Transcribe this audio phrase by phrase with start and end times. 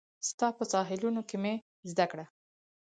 [0.29, 1.53] ستا په ساحلونو کې مې
[1.91, 2.25] زده کړه